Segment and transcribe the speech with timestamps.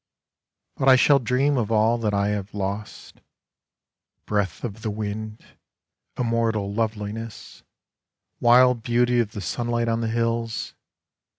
[0.77, 3.21] But I shall dream of all that I have lost—
[4.25, 5.45] Breath of the wind,
[6.17, 7.61] immortal loveliness,
[8.39, 10.73] Wild beauty of the sunlight on the hills.